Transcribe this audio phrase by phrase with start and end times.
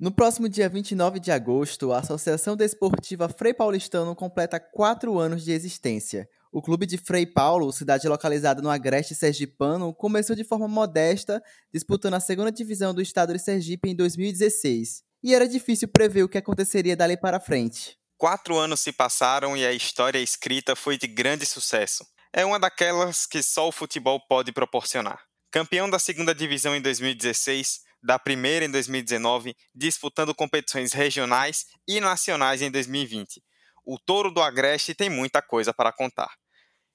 [0.00, 5.50] No próximo dia 29 de agosto, a Associação Desportiva Frei Paulistano completa quatro anos de
[5.50, 6.28] existência.
[6.52, 11.42] O clube de Frei Paulo, cidade localizada no Agreste Sergipano, começou de forma modesta,
[11.74, 15.02] disputando a segunda divisão do estado de Sergipe em 2016.
[15.20, 17.98] E era difícil prever o que aconteceria dali para frente.
[18.16, 22.06] Quatro anos se passaram e a história escrita foi de grande sucesso.
[22.32, 25.24] É uma daquelas que só o futebol pode proporcionar.
[25.50, 32.62] Campeão da segunda divisão em 2016, da primeira em 2019, disputando competições regionais e nacionais
[32.62, 33.42] em 2020.
[33.84, 36.30] O Touro do Agreste tem muita coisa para contar.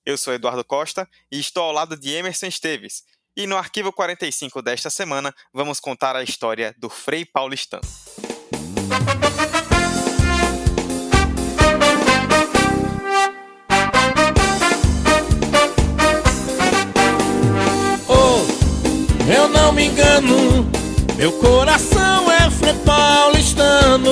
[0.05, 3.03] Eu sou Eduardo Costa e estou ao lado de Emerson Esteves.
[3.35, 7.81] E no arquivo 45 desta semana, vamos contar a história do Frei Paulistano.
[18.07, 20.52] Oh, eu não me engano
[21.23, 24.11] meu coração é Frei Paulistano.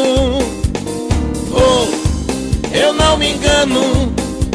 [1.52, 3.81] Oh, eu não me engano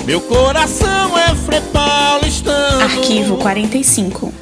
[0.07, 2.81] Meu coração é Frei Paulistano.
[2.81, 4.33] Arquivo 45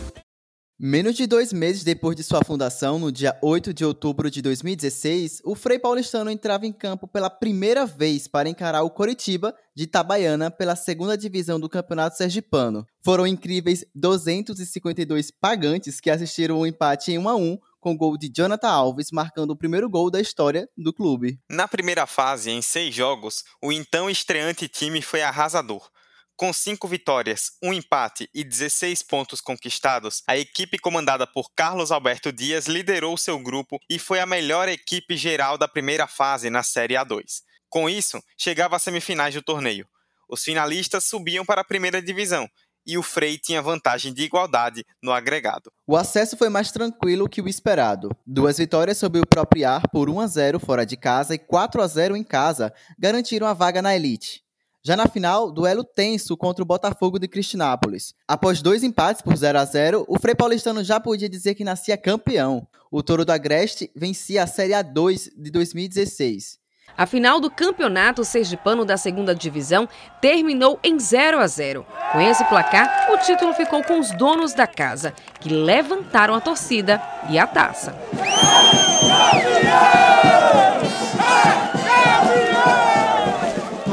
[0.78, 5.40] Menos de dois meses depois de sua fundação, no dia 8 de outubro de 2016,
[5.44, 10.50] o Frei Paulistano entrava em campo pela primeira vez para encarar o Coritiba de Itabaiana
[10.50, 12.84] pela segunda divisão do Campeonato Sergipano.
[13.04, 18.32] Foram incríveis 252 pagantes que assistiram o empate em 1 a 1 com gol de
[18.34, 21.38] Jonathan Alves marcando o primeiro gol da história do clube.
[21.50, 25.86] Na primeira fase, em seis jogos, o então estreante time foi arrasador.
[26.34, 32.32] Com cinco vitórias, um empate e 16 pontos conquistados, a equipe comandada por Carlos Alberto
[32.32, 36.94] Dias liderou seu grupo e foi a melhor equipe geral da primeira fase na Série
[36.94, 37.42] A2.
[37.68, 39.86] Com isso, chegava às semifinais do torneio.
[40.26, 42.48] Os finalistas subiam para a primeira divisão
[42.86, 45.72] e o Frei tinha vantagem de igualdade no agregado.
[45.86, 48.10] O acesso foi mais tranquilo que o esperado.
[48.26, 51.82] Duas vitórias sob o próprio ar por 1 a 0 fora de casa e 4
[51.82, 54.44] a 0 em casa garantiram a vaga na elite.
[54.86, 58.12] Já na final, duelo tenso contra o Botafogo de Cristinápolis.
[58.28, 61.96] Após dois empates por 0 a 0 o Frei Paulistano já podia dizer que nascia
[61.96, 62.68] campeão.
[62.90, 66.58] O Touro do Agreste vencia a Série A2 de 2016.
[66.96, 69.88] A final do Campeonato Sergipano da Segunda Divisão
[70.20, 71.84] terminou em 0 a 0.
[72.12, 77.02] Com esse placar, o título ficou com os donos da casa, que levantaram a torcida
[77.28, 77.94] e a taça.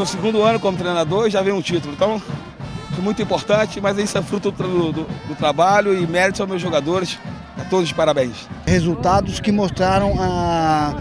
[0.02, 1.94] no segundo ano como treinador já veio um título.
[1.94, 2.20] Então,
[2.98, 6.62] é muito importante, mas isso é fruto do, do, do trabalho e mérito aos meus
[6.62, 7.20] jogadores.
[7.58, 8.48] A todos os parabéns.
[8.66, 10.96] Resultados que mostraram a,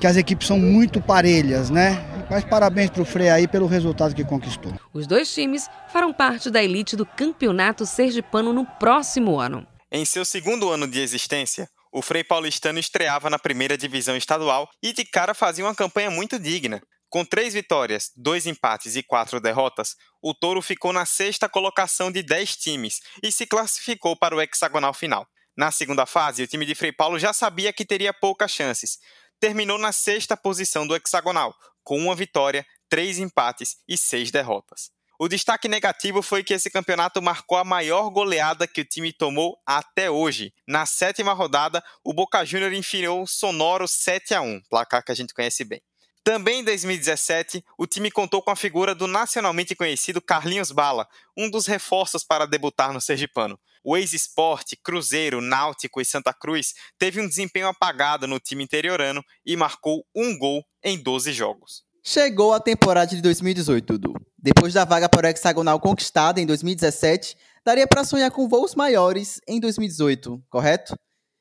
[0.00, 2.02] que as equipes são muito parelhas, né?
[2.30, 4.72] Mas parabéns para o Frei aí pelo resultado que conquistou.
[4.94, 9.66] Os dois times farão parte da elite do Campeonato Sergipano no próximo ano.
[9.92, 14.94] Em seu segundo ano de existência, o Frei Paulistano estreava na primeira divisão estadual e
[14.94, 16.80] de cara fazia uma campanha muito digna.
[17.10, 22.22] Com três vitórias, dois empates e quatro derrotas, o Touro ficou na sexta colocação de
[22.22, 25.26] dez times e se classificou para o hexagonal final.
[25.56, 28.98] Na segunda fase, o time de Frei Paulo já sabia que teria poucas chances.
[29.40, 34.90] Terminou na sexta posição do hexagonal, com uma vitória, três empates e seis derrotas.
[35.18, 39.58] O destaque negativo foi que esse campeonato marcou a maior goleada que o time tomou
[39.66, 40.52] até hoje.
[40.66, 45.34] Na sétima rodada, o Boca Júnior enfiou sonoro 7 a 1, placar que a gente
[45.34, 45.82] conhece bem.
[46.22, 51.50] Também em 2017, o time contou com a figura do nacionalmente conhecido Carlinhos Bala, um
[51.50, 53.58] dos reforços para debutar no Sergipano.
[53.82, 59.56] O ex-esporte, Cruzeiro, Náutico e Santa Cruz teve um desempenho apagado no time interiorano e
[59.56, 61.82] marcou um gol em 12 jogos.
[62.02, 64.14] Chegou a temporada de 2018, Dudu.
[64.38, 69.40] Depois da vaga para o hexagonal conquistada em 2017, daria para sonhar com voos maiores
[69.46, 70.94] em 2018, correto?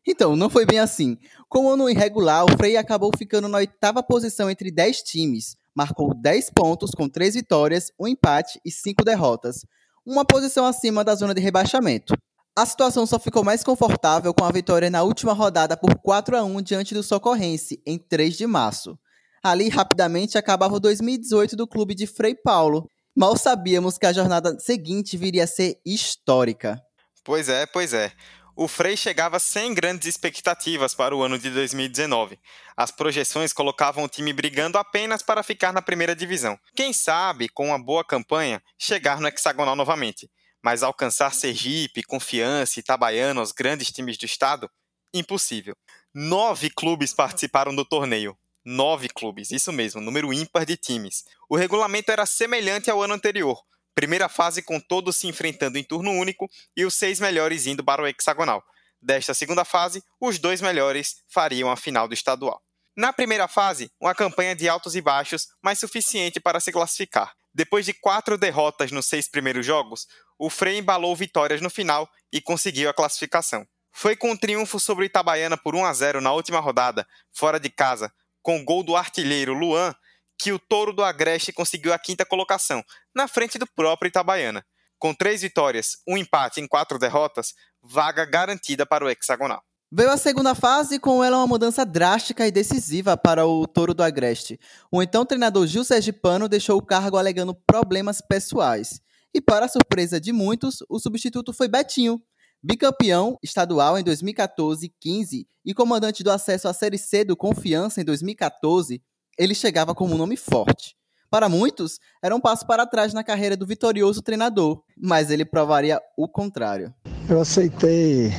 [0.08, 1.18] Então, não foi bem assim.
[1.48, 5.56] Com o ano irregular, o Frei acabou ficando na oitava posição entre 10 times.
[5.76, 9.66] Marcou 10 pontos com 3 vitórias, um empate e 5 derrotas.
[10.06, 12.16] Uma posição acima da zona de rebaixamento.
[12.60, 16.44] A situação só ficou mais confortável com a vitória na última rodada por 4 a
[16.44, 19.00] 1 diante do Socorrense, em 3 de março.
[19.42, 22.86] Ali, rapidamente, acabava o 2018 do clube de Frei Paulo.
[23.16, 26.84] Mal sabíamos que a jornada seguinte viria a ser histórica.
[27.24, 28.12] Pois é, pois é
[28.60, 32.38] o Frei chegava sem grandes expectativas para o ano de 2019.
[32.76, 36.60] As projeções colocavam o time brigando apenas para ficar na primeira divisão.
[36.76, 40.30] Quem sabe, com uma boa campanha, chegar no hexagonal novamente.
[40.64, 44.70] Mas alcançar Sergipe, Confiança Itabaiana, os grandes times do estado,
[45.14, 45.76] impossível.
[46.14, 48.38] Nove clubes participaram do torneio.
[48.66, 51.24] Nove clubes, isso mesmo, número ímpar de times.
[51.50, 53.64] O regulamento era semelhante ao ano anterior,
[54.00, 58.02] Primeira fase com todos se enfrentando em turno único e os seis melhores indo para
[58.02, 58.64] o hexagonal.
[59.02, 62.62] Desta segunda fase, os dois melhores fariam a final do estadual.
[62.96, 67.34] Na primeira fase, uma campanha de altos e baixos, mas suficiente para se classificar.
[67.54, 70.08] Depois de quatro derrotas nos seis primeiros jogos,
[70.40, 73.68] o Frei embalou vitórias no final e conseguiu a classificação.
[73.92, 77.60] Foi com um triunfo sobre o Itabaiana por 1 a 0 na última rodada, fora
[77.60, 79.94] de casa, com gol do artilheiro Luan,
[80.38, 82.82] que o Touro do Agreste conseguiu a quinta colocação,
[83.14, 84.66] na frente do próprio Itabaiana.
[84.98, 89.62] Com três vitórias, um empate em quatro derrotas, vaga garantida para o hexagonal.
[89.92, 94.04] Veio a segunda fase com ela uma mudança drástica e decisiva para o Touro do
[94.04, 94.60] Agreste.
[94.92, 99.02] O então treinador Gil Sergipano deixou o cargo alegando problemas pessoais.
[99.34, 102.22] E para surpresa de muitos, o substituto foi Betinho,
[102.62, 108.02] bicampeão estadual em 2014 e 15 e comandante do acesso à Série C do Confiança
[108.02, 109.02] em 2014,
[109.38, 110.98] ele chegava como um nome forte.
[111.30, 116.02] Para muitos, era um passo para trás na carreira do vitorioso treinador, mas ele provaria
[116.18, 116.92] o contrário.
[117.30, 118.34] Eu aceitei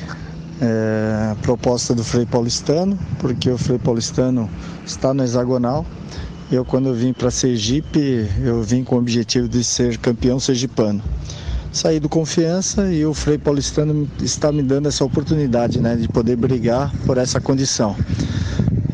[0.61, 4.49] é, a proposta do Frei Paulistano, porque o Frei Paulistano
[4.85, 5.85] está no hexagonal.
[6.51, 11.01] Eu, quando vim para Sergipe, eu vim com o objetivo de ser campeão sergipano.
[11.71, 16.35] Saí do Confiança e o Frei Paulistano está me dando essa oportunidade né, de poder
[16.35, 17.95] brigar por essa condição.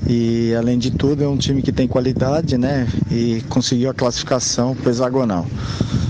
[0.08, 2.88] E além de tudo é um time que tem qualidade, né?
[3.10, 5.48] E conseguiu a classificação para hexagonal.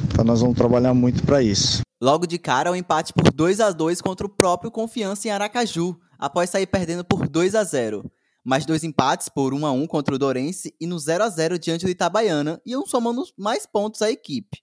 [0.03, 1.79] Então nós vamos trabalhar muito para isso.
[2.01, 5.31] Logo de cara, o um empate por 2 a 2 contra o próprio Confiança em
[5.31, 8.03] Aracaju, após sair perdendo por 2 a 0.
[8.47, 11.59] Mais dois empates por 1 a 1 contra o Dorense e no 0 a 0
[11.59, 14.61] diante do Itabaiana, iam somando mais pontos à equipe.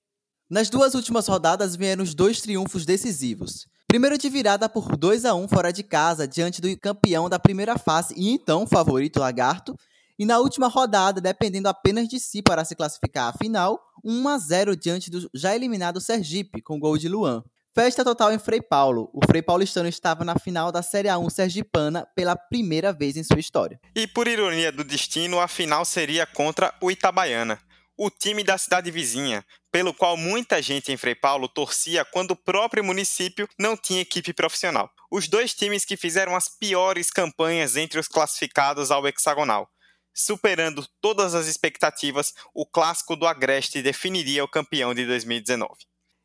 [0.48, 3.66] Nas duas últimas rodadas vieram os dois triunfos decisivos.
[3.86, 7.76] Primeiro de virada por 2 a 1 fora de casa diante do campeão da primeira
[7.76, 9.76] fase e então favorito Lagarto,
[10.19, 14.38] e na última rodada, dependendo apenas de si para se classificar à final, 1 a
[14.38, 17.44] 0 diante do já eliminado Sergipe, com gol de Luan.
[17.74, 19.10] Festa total em Frei Paulo.
[19.12, 23.40] O Frei Paulistano estava na final da Série A1 Sergipana pela primeira vez em sua
[23.40, 23.80] história.
[23.96, 27.58] E por ironia do destino, a final seria contra o Itabaiana
[27.96, 32.36] o time da cidade vizinha, pelo qual muita gente em Frei Paulo torcia quando o
[32.36, 34.90] próprio município não tinha equipe profissional.
[35.10, 39.68] Os dois times que fizeram as piores campanhas entre os classificados ao hexagonal.
[40.12, 45.74] Superando todas as expectativas, o clássico do Agreste definiria o campeão de 2019.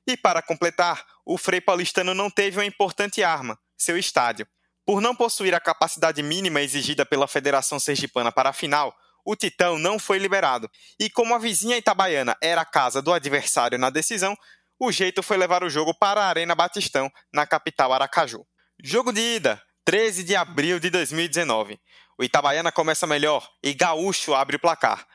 [0.10, 4.48] E para completar, o Frei Paulistano não teve uma importante arma, seu estádio.
[4.84, 8.92] Por não possuir a capacidade mínima exigida pela Federação Sergipana para a final,
[9.24, 10.68] o Titão não foi liberado.
[11.00, 14.36] E como a vizinha Itabaiana era a casa do adversário na decisão,
[14.80, 18.44] o jeito foi levar o jogo para a Arena Batistão, na capital Aracaju.
[18.84, 21.80] Jogo de ida, 13 de abril de 2019.
[22.18, 25.06] O Itabaiana começa melhor e Gaúcho abre o placar.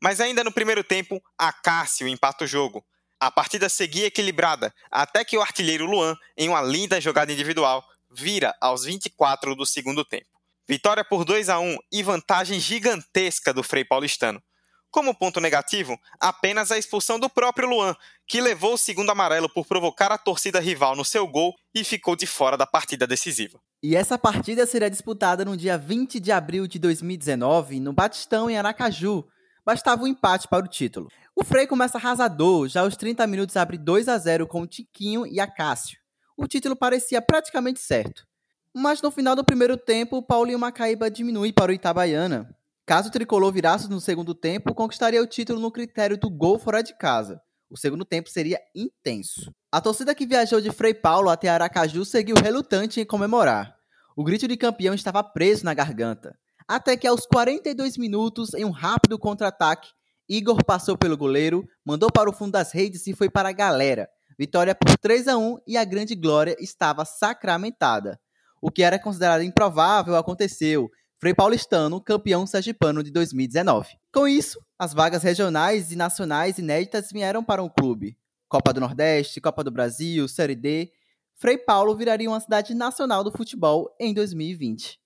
[0.00, 2.84] Mas ainda no primeiro tempo, Acácio empata o jogo.
[3.20, 8.54] A partida seguia equilibrada, até que o artilheiro Luan, em uma linda jogada individual, vira
[8.60, 10.26] aos 24 do segundo tempo.
[10.68, 14.42] Vitória por 2 a 1 e vantagem gigantesca do Frei Paulistano.
[14.90, 17.96] Como ponto negativo, apenas a expulsão do próprio Luan,
[18.28, 22.14] que levou o segundo amarelo por provocar a torcida rival no seu gol e ficou
[22.14, 23.60] de fora da partida decisiva.
[23.82, 28.56] E essa partida será disputada no dia 20 de abril de 2019, no Batistão, em
[28.56, 29.26] Aracaju.
[29.64, 31.08] Bastava um empate para o título.
[31.34, 35.26] O Frei começa arrasador, já aos 30 minutos abre 2 a 0 com o Tiquinho
[35.26, 35.98] e Acácio.
[36.36, 38.26] O título parecia praticamente certo.
[38.74, 42.54] Mas no final do primeiro tempo, Paulinho Macaíba diminui para o Itabaiana.
[42.84, 46.82] Caso o tricolor virasse no segundo tempo, conquistaria o título no critério do gol fora
[46.82, 47.40] de casa.
[47.70, 49.50] O segundo tempo seria intenso.
[49.72, 53.74] A torcida que viajou de Frei Paulo até Aracaju seguiu relutante em comemorar.
[54.14, 56.38] O grito de campeão estava preso na garganta.
[56.66, 59.90] Até que aos 42 minutos, em um rápido contra-ataque,
[60.28, 64.08] Igor passou pelo goleiro, mandou para o fundo das redes e foi para a galera.
[64.38, 68.18] Vitória por 3 a 1 e a grande glória estava sacramentada.
[68.62, 70.90] O que era considerado improvável aconteceu.
[71.18, 73.98] Frei Paulistano, campeão sergipano de 2019.
[74.12, 78.16] Com isso, as vagas regionais e nacionais inéditas vieram para o um clube.
[78.48, 80.90] Copa do Nordeste, Copa do Brasil, Série D.
[81.36, 85.03] Frei Paulo viraria uma cidade nacional do futebol em 2020.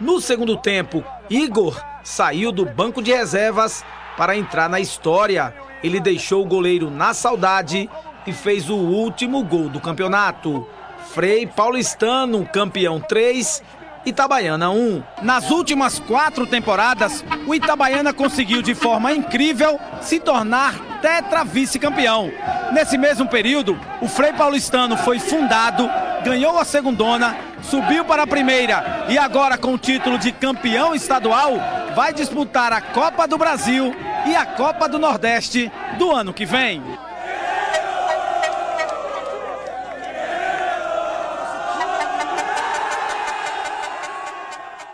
[0.00, 3.84] No segundo tempo, Igor saiu do banco de reservas
[4.16, 5.54] para entrar na história.
[5.82, 7.88] Ele deixou o goleiro na saudade
[8.26, 10.66] e fez o último gol do campeonato.
[11.12, 13.62] Frei Paulistano, campeão 3,
[14.04, 15.02] Itabaiana 1.
[15.22, 22.30] Nas últimas quatro temporadas, o Itabaiana conseguiu de forma incrível se tornar tetra vice-campeão.
[22.72, 25.88] Nesse mesmo período, o Frei Paulistano foi fundado,
[26.24, 31.52] ganhou a segundona, subiu para a primeira e agora com o título de campeão estadual,
[31.94, 33.94] vai disputar a Copa do Brasil
[34.26, 36.82] e a Copa do Nordeste do ano que vem.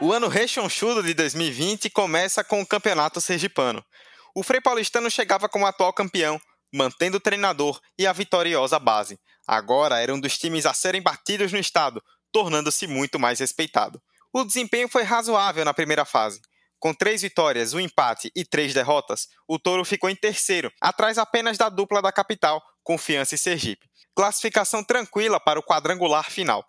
[0.01, 3.85] O ano rechonchudo de 2020 começa com o Campeonato Sergipano.
[4.33, 6.41] O Frei Paulistano chegava como atual campeão,
[6.73, 9.19] mantendo o treinador e a vitoriosa base.
[9.45, 12.01] Agora era um dos times a serem batidos no estado,
[12.33, 14.01] tornando-se muito mais respeitado.
[14.33, 16.41] O desempenho foi razoável na primeira fase.
[16.79, 21.59] Com três vitórias, um empate e três derrotas, o Touro ficou em terceiro, atrás apenas
[21.59, 23.89] da dupla da capital, Confiança e Sergipe.
[24.15, 26.65] Classificação tranquila para o quadrangular final.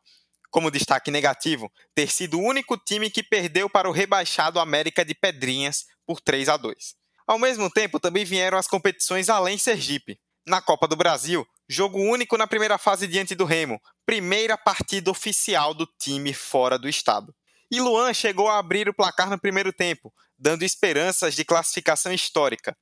[0.50, 5.14] Como destaque negativo, ter sido o único time que perdeu para o rebaixado América de
[5.14, 6.96] Pedrinhas por 3 a 2.
[7.28, 10.20] Ao mesmo tempo, também vieram as competições além Sergipe.
[10.48, 15.72] Na Copa do Brasil, jogo único na primeira fase diante do Remo, primeira partida oficial
[15.76, 17.34] do time fora do estado.
[17.72, 22.76] E Luan chegou a abrir o placar no primeiro tempo, dando esperanças de classificação histórica.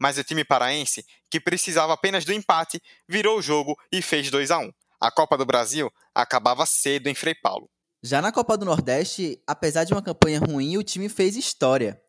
[0.00, 4.50] Mas o time paraense, que precisava apenas do empate, virou o jogo e fez 2
[4.50, 4.72] a 1.
[5.00, 7.70] A Copa do Brasil acabava cedo em Frei Paulo.
[8.02, 12.00] Já na Copa do Nordeste, apesar de uma campanha ruim, o time fez história.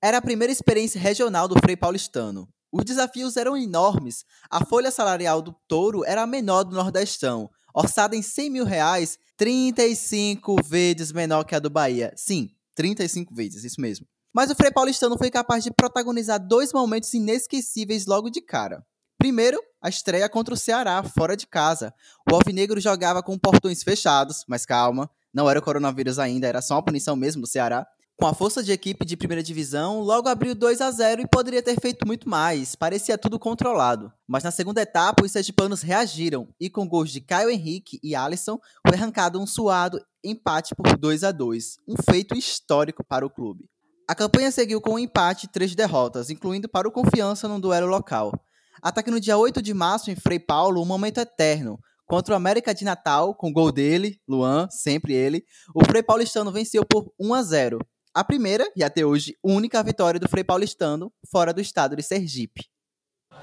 [0.00, 2.48] Era a primeira experiência regional do Frei Paulistano.
[2.72, 4.24] Os desafios eram enormes.
[4.50, 9.18] A folha salarial do Touro era a menor do Nordestão, orçada em 100 mil reais,
[9.36, 12.12] 35 vezes menor que a do Bahia.
[12.16, 14.06] Sim, 35 vezes, isso mesmo.
[14.34, 18.82] Mas o Frei Paulistano foi capaz de protagonizar dois momentos inesquecíveis logo de cara.
[19.18, 21.92] Primeiro, a estreia contra o Ceará, fora de casa.
[22.28, 26.76] O Alvinegro jogava com portões fechados, mas calma, não era o coronavírus ainda, era só
[26.76, 27.86] uma punição mesmo do Ceará.
[28.22, 31.60] Com a força de equipe de primeira divisão, logo abriu 2 a 0 e poderia
[31.60, 34.12] ter feito muito mais, parecia tudo controlado.
[34.28, 38.60] Mas na segunda etapa, os sergipanos reagiram e com gols de Caio Henrique e Alisson,
[38.86, 43.68] foi arrancado um suado empate por 2 a 2 um feito histórico para o clube.
[44.08, 47.88] A campanha seguiu com um empate e três derrotas, incluindo para o Confiança num duelo
[47.88, 48.32] local.
[48.80, 51.76] Até que no dia 8 de março, em Frei Paulo, um momento eterno.
[52.06, 56.84] Contra o América de Natal, com gol dele, Luan, sempre ele, o Frei Paulistano venceu
[56.84, 57.78] por 1 a 0
[58.14, 62.66] a primeira, e até hoje, única vitória do Frei Paulistano fora do estado de Sergipe.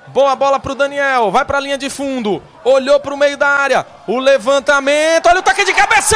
[0.10, 4.18] Boa bola pro Daniel, vai pra linha de fundo, olhou pro meio da área, o
[4.18, 6.16] levantamento, olha o toque de cabeça!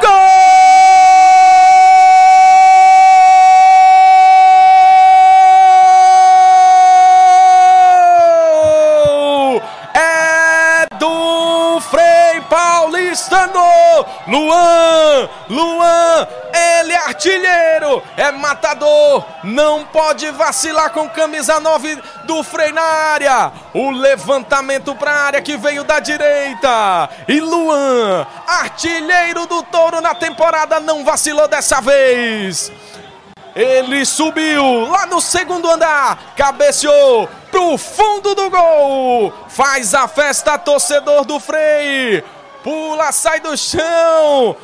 [0.00, 1.23] Gol!
[18.16, 19.24] É matador!
[19.42, 23.52] Não pode vacilar com camisa 9 do Frei na área!
[23.72, 27.08] O levantamento para a área que veio da direita!
[27.26, 32.70] E Luan, artilheiro do Touro na temporada, não vacilou dessa vez!
[33.54, 39.32] Ele subiu lá no segundo andar, cabeceou pro fundo do gol.
[39.48, 42.24] Faz a festa, torcedor do Frei.
[42.64, 44.56] Pula, sai do chão.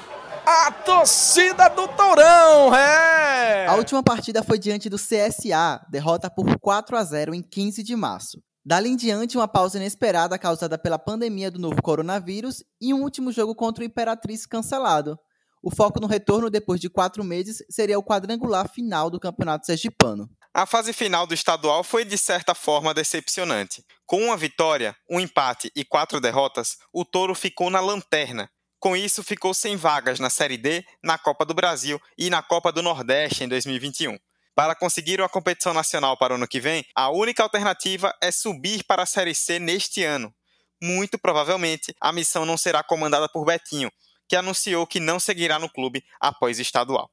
[0.52, 3.68] A torcida do Tourão, é!
[3.68, 7.94] A última partida foi diante do CSA, derrota por 4 a 0 em 15 de
[7.94, 8.42] março.
[8.64, 13.30] Dali em diante, uma pausa inesperada causada pela pandemia do novo coronavírus e um último
[13.30, 15.16] jogo contra o Imperatriz cancelado.
[15.62, 20.28] O foco no retorno depois de quatro meses seria o quadrangular final do Campeonato Sergipano.
[20.52, 23.84] A fase final do estadual foi de certa forma decepcionante.
[24.04, 28.50] Com uma vitória, um empate e quatro derrotas, o Touro ficou na lanterna.
[28.80, 32.72] Com isso, ficou sem vagas na Série D, na Copa do Brasil e na Copa
[32.72, 34.18] do Nordeste em 2021.
[34.54, 38.82] Para conseguir uma competição nacional para o ano que vem, a única alternativa é subir
[38.84, 40.34] para a Série C neste ano.
[40.82, 43.92] Muito provavelmente, a missão não será comandada por Betinho,
[44.26, 47.10] que anunciou que não seguirá no clube após o estadual.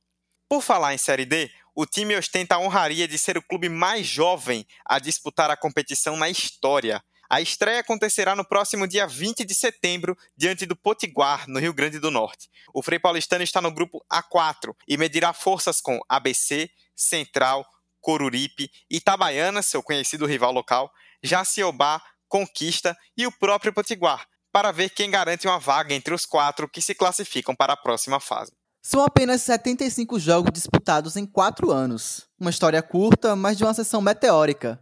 [0.48, 4.08] Por falar em Série D, o time ostenta a honraria de ser o clube mais
[4.08, 7.04] jovem a disputar a competição na história.
[7.30, 12.00] A estreia acontecerá no próximo dia 20 de setembro, diante do Potiguar, no Rio Grande
[12.00, 12.50] do Norte.
[12.74, 17.66] O Frei Paulistano está no grupo A4 e medirá forças com ABC, Central,
[18.00, 20.92] Coruripe, Itabaiana, seu conhecido rival local,
[21.22, 26.70] Jaciobá, Conquista e o próprio Potiguar, para ver quem garante uma vaga entre os quatro
[26.70, 28.54] que se classificam para a próxima fase.
[28.82, 32.26] São apenas 75 jogos disputados em quatro anos.
[32.40, 34.82] Uma história curta, mas de uma sessão meteórica.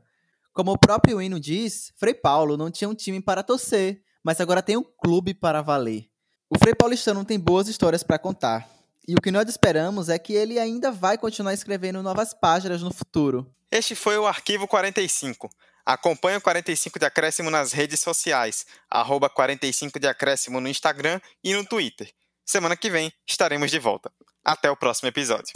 [0.55, 4.62] Como o próprio hino diz, Frei Paulo não tinha um time para torcer, mas agora
[4.62, 6.05] tem um clube para valer.
[6.50, 8.65] O Frei Paulistano tem boas histórias para contar.
[9.05, 12.93] E o que nós esperamos é que ele ainda vai continuar escrevendo novas páginas no
[12.93, 13.53] futuro.
[13.69, 15.50] Este foi o Arquivo 45.
[15.85, 21.53] Acompanhe o 45 de Acréscimo nas redes sociais, arroba 45 de Acréscimo no Instagram e
[21.53, 22.09] no Twitter.
[22.45, 24.09] Semana que vem estaremos de volta.
[24.41, 25.51] Até o próximo episódio.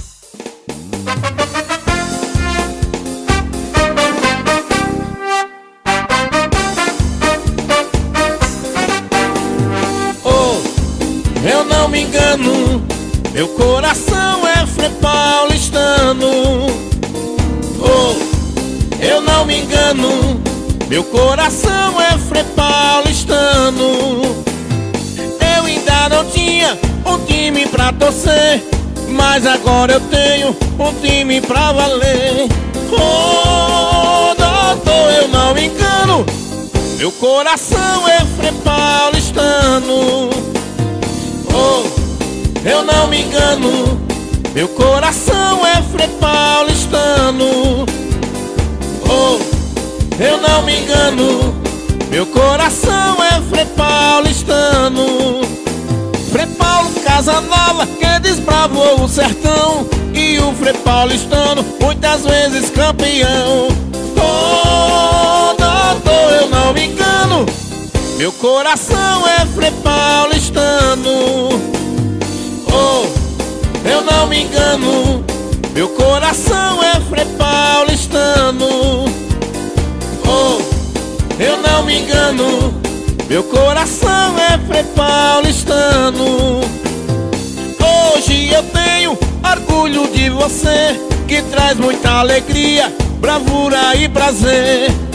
[11.43, 12.83] Eu não me engano
[13.33, 16.67] Meu coração é Frei Paulistano.
[17.79, 18.15] Oh,
[19.01, 20.41] eu não me engano.
[20.87, 24.21] Meu coração é Frei Paulistano.
[25.55, 28.63] Eu ainda não tinha um time pra torcer.
[29.09, 32.47] Mas agora eu tenho um time pra valer.
[32.91, 36.25] Oh, doutor, eu não me engano.
[36.97, 40.29] Meu coração é Frei Paulistano.
[41.53, 41.83] Oh,
[42.67, 43.99] eu não me engano,
[44.53, 47.85] meu coração é Frei Paulistano.
[49.07, 49.39] Oh,
[50.21, 51.55] eu não me engano,
[52.09, 55.41] meu coração é Frei Paulistano.
[56.31, 63.67] Frei Paulo Casanova que desbravou o sertão e o Frei Paulistano muitas vezes campeão.
[64.15, 67.45] Oh, doutor, eu não me engano,
[68.17, 70.38] meu coração é Frei Paulistano
[72.71, 73.05] oh,
[73.87, 75.23] eu não me engano,
[75.73, 79.05] meu coração é Frei Paulistano.
[80.25, 80.61] Oh,
[81.39, 82.73] eu não me engano,
[83.27, 86.61] meu coração é Frei Paulistano.
[88.15, 95.08] Hoje eu tenho orgulho de você, que traz muita alegria, bravura e prazer.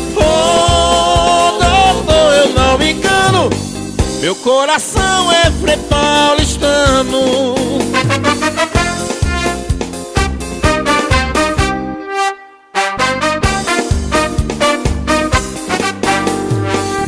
[4.25, 7.55] Meu coração é Frei Paulistano.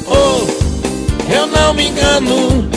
[0.07, 0.47] Oh,
[1.33, 2.69] eu não me engano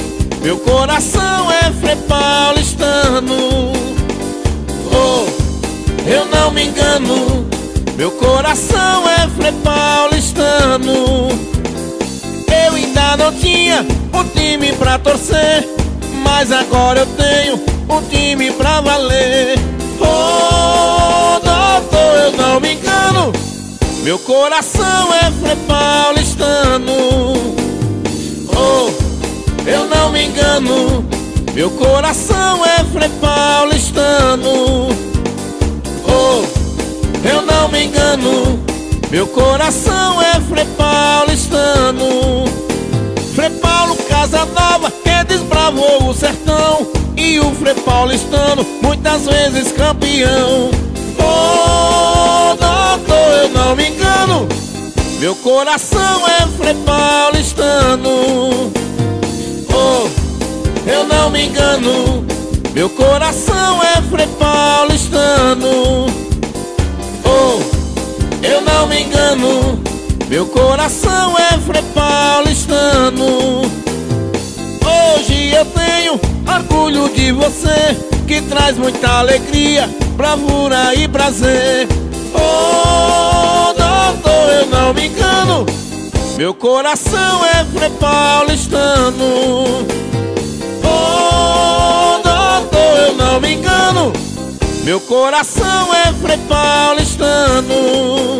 [0.41, 3.73] Meu coração é Frei Paulistano.
[4.89, 7.45] Oh, eu não me engano
[7.97, 11.27] Meu coração é Frei Paulistano.
[12.47, 13.85] Eu ainda não tinha
[14.19, 15.67] um time pra torcer
[16.23, 17.55] Mas agora eu tenho
[17.89, 19.57] um time pra valer.
[19.99, 23.33] Oh, doutor, eu não me engano
[24.03, 27.55] Meu coração é Frei Paulistano.
[28.55, 28.89] Oh,
[29.65, 31.05] eu não me engano
[31.53, 34.89] Meu coração é Frei Paulistano.
[36.05, 38.59] Oh, eu não me engano
[39.11, 42.45] meu coração é Frei Paulistano.
[43.33, 46.85] Frei Paulo Casa Nova que desbravou o sertão.
[47.15, 50.69] E o Frei Paulistano muitas vezes campeão.
[51.17, 54.45] Oh, doutor, eu não me engano.
[55.21, 58.73] Meu coração é Frei Paulistano.
[59.73, 60.09] Oh,
[60.85, 62.25] eu não me engano.
[62.73, 66.07] Meu coração é Frei Paulistano.
[67.23, 67.79] Oh
[68.41, 69.79] eu não me engano,
[70.27, 73.61] meu coração é Frei Paulistano.
[75.51, 81.87] Eu tenho orgulho de você, que traz muita alegria, bravura e prazer.
[82.33, 85.65] Oh, doutor, eu não me engano,
[86.37, 89.85] meu coração é Frei Paulistano.
[90.83, 94.13] Oh, doutor, eu não me engano.
[94.83, 98.39] Meu coração é Frei Paulistano